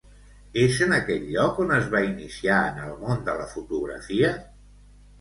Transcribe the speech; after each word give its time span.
És 0.61 0.79
en 0.85 0.95
aquell 0.97 1.27
lloc 1.35 1.61
on 1.65 1.75
es 1.77 1.87
va 1.93 2.03
iniciar 2.09 2.59
en 2.73 2.83
el 2.89 2.99
món 3.05 3.25
de 3.31 3.39
la 3.45 3.49
fotografia? 3.57 4.37